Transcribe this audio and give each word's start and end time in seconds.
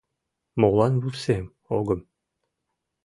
—Молан 0.61 0.93
вурсем, 1.01 1.45
огым. 1.77 2.01